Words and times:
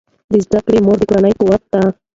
د 0.31 0.33
زده 0.45 0.59
کړې 0.65 0.79
مور 0.85 0.97
د 0.99 1.03
کورنۍ 1.09 1.33
قوت 1.39 1.61
ده. 1.73 1.81